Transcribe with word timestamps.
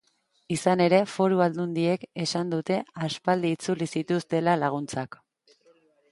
Izan 0.53 0.79
ere, 0.83 0.99
foru 1.15 1.41
aldundiek 1.45 2.05
esan 2.23 2.49
dute 2.53 2.77
aspaldi 3.07 3.51
itzuli 3.57 3.89
zituztela 3.93 4.57
laguntzak. 4.63 5.19